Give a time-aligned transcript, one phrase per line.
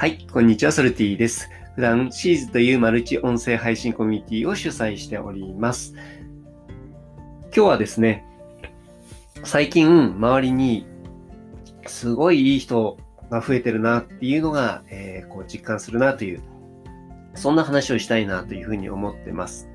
[0.00, 1.50] はい、こんにちは、ソルティです。
[1.74, 5.92] 普段、シーズというマルチ音声配信コミュニティを主催しております。
[7.46, 8.24] 今日はですね、
[9.42, 10.86] 最近、周りに
[11.88, 12.96] すごいいい人
[13.28, 16.42] が増えてるなっていうのが、えーこう実感するなという、
[17.34, 19.68] そんな話をしたいなというふうに思ってます。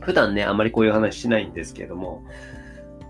[0.00, 2.24] 普段ね、あまりこういう話しないんですけれども、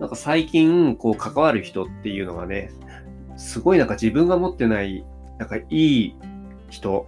[0.00, 2.72] なんか最近、こう関わる人っていうのがね、
[3.36, 5.04] すごいなんか自分が持ってない、
[5.39, 6.17] なんかいい
[6.71, 7.07] 人、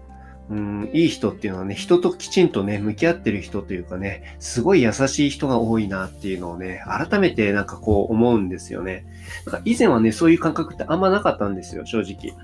[0.50, 9.04] うん、いい人っていうのはね、人ときちんとね、向き合ってる人というかね、すごい優しい人が多いなっていうのをね、改めてなんかこう思うんですよね。
[9.46, 12.34] なんか以前はね、そういう感覚ってあんまなかったんですよ、正直。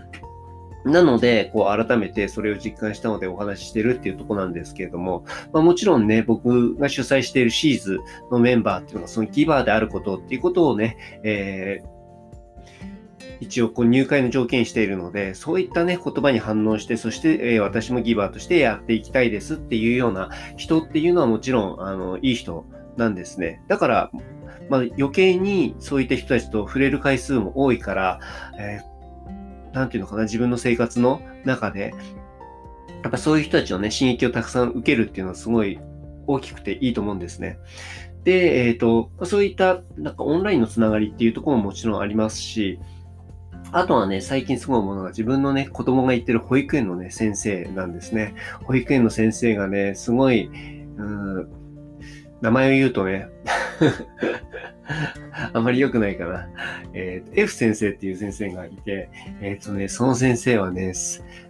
[0.85, 11.95] なので、こう改めてそれを実感したのでお話ししてるっていうとこなんですけれども、まあ、もちろんね、僕が主催しているシーズのメンバーっていうのがそのギバーであることっていうことをね、えー
[13.41, 23.63] 一応こう入会の条件しているので、そういったね、言葉に反応して、そして、えー私もギバーとしてやっていきたいですっていうような人っていうのはもちろん、あの、いい人なんですね。
[23.69, 24.11] だから、
[24.71, 28.21] まあ、余計にそういった人たちと触れる回数も多いから、
[28.59, 28.95] えー
[29.75, 31.93] なんていうのかな、自分の生活の中で、
[33.03, 35.79] やっぱそういう人たちのね、刺激をたくさん受けるっていうのはすごい
[36.27, 37.59] 大きくていいと思うんですね。
[38.23, 42.79] で、えっ、と、そういった、なんかオンラインのつながりっていうところももちろんありますし、
[43.75, 48.37] あとはね、最近すごい思うのが自分のね、子供が行ってる保育園のね、先生なんですね。
[48.63, 50.49] 保育園の先生がね、すごい、
[50.97, 51.49] うん、
[52.41, 53.27] 名前を言うとね、
[55.53, 56.49] あまり良くないかな。
[56.93, 60.93] えっー F 先生っていう先生がいて、えっ、とね、その先生はね、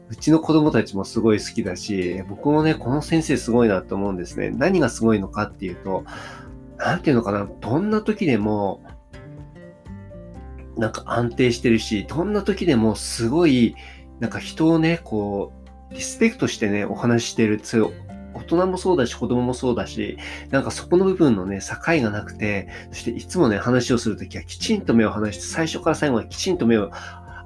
[0.09, 4.49] うちの子供たちもすごい好きだし、僕もね、この先生すごいなと思うんですね。
[4.49, 6.05] 何がすごいのかっていうと、
[6.79, 8.83] なんていうのかな、どんな時でも、
[10.77, 13.77] なんか安定してるし、どんな時でもすごい、
[14.21, 15.53] なんか人をね、こ
[15.91, 17.93] う、リスペクトしてね、お話ししてる、そう
[18.35, 20.19] 大人もそうだし、子供もそうだし、
[20.51, 26.91] なんかそこの部分のね、境がなくて、そしていつもね、話をするときはきちんと目を離して、最初から最後まできちんと目を、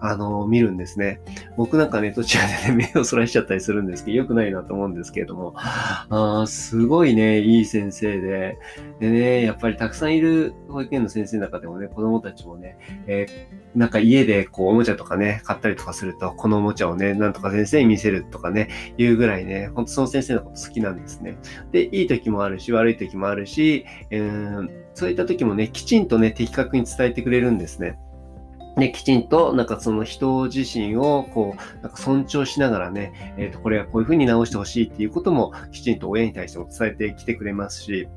[0.00, 1.20] あの見るんですね。
[1.56, 8.58] 僕なんかね、途中でね、 目をそらしちゃったりするんですけど、良くないなと思うんですけれども、あーすごいね、いい先生で、
[9.00, 21.36] でね、やっぱりたくさんいる保育園の先生の中でもね、子供たちもね、えーなんか家でこうおもちゃとかね、買ったりとかすると、このおもちゃをね、なんとか先生に見せるとかね、いうぐらいね、ほんとその先生のこと好きなんですね。
[21.70, 27.96] で、いい時もあるし、悪い時もあるし、えーそういった時もね、きちんとね、的確に伝えてくれるんですね。
[28.78, 38.08] ね、きちんと、なんかその人自身を、こう、なんか尊重しながらね、えっ、と、これはこういう風に直してほしいっていうことも、きちんと親に対しても伝えてきてくれますし、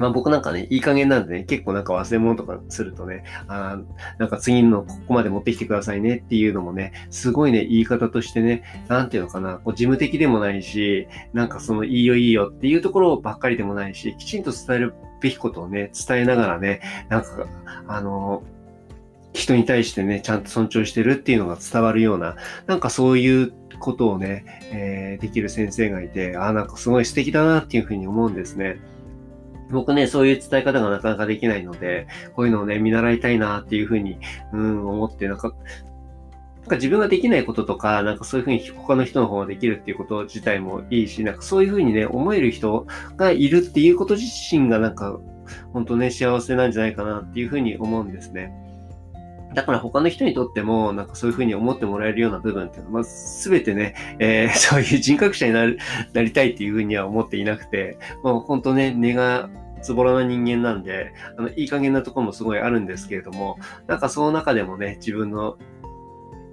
[0.00, 3.78] まあ僕なんかね、いい加減なんでね、結構なんか忘れ物とかするとね、あ
[4.18, 17.46] なんか次のここまで持ってきてくださいねっていうのもね、すごいね、言い方としてね、なんていうのかな、こう事務的でもないし、なんかそのいいよいいよっていうところばっかりでもないし、きちんと伝えるべきことをね、伝えながらね、なんか、
[17.86, 18.42] あの
[19.40, 22.36] 人に対してね、ちゃんと尊重してるっていうのが伝わるような、
[22.66, 28.80] なんかそういうことをね、えーできる先生がいて、ああ、なんかすごい素敵だなっていうふうに思うんですね。
[29.70, 34.18] 僕ね、そういう伝え方がなかなかできないので、こういうのをね、見習いたいなっていうふうに、
[34.52, 35.52] うん、思って、なんか、
[36.60, 42.86] なんか自分ができないこととか、なんかそういうふうに他の人の方ができるっていうこと自体もいいし、なんかそういうふうにね、思える人
[43.16, 45.18] がいるっていうこと自身がなんか、
[45.72, 48.52] 本当ね、幸せなんじゃないかなっていうふうに思うんですね。
[49.54, 55.78] だから他の人にとっても、なんかそういうふうに思ってもらえるような部分っていうのは、ま全てね、えー そういう人格者になる
[56.12, 59.50] なりたいっていうふうには思っていなくて、まあ本当ね、根が
[59.82, 65.56] つぼらな人間なんで、あの、いい加減なところもすごいあるんですけれども、なんかその中でもね、自分の、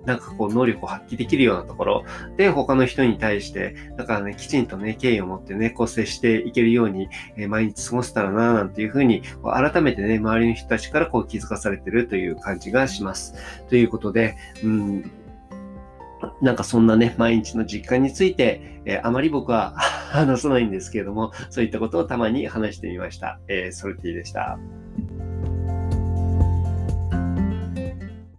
[0.07, 2.05] なんかこう、能力を発揮できるようなところ
[2.37, 13.35] で、他の人に対して、だからね、きちんとね、敬意を持ってね、こう接していけるように、えー毎日過ごせたらな、なんていうふうに、こう改めてね、周りの人たちからこう気づかされてるという感じがします。
[13.67, 15.11] ということで、うん、
[16.41, 19.73] なんかそんなね、毎日の実感について、えーあまり僕は
[20.11, 23.41] 話さないんですけれども、そういったことをたまに話してみました。
[23.49, 24.57] えーソルティでした。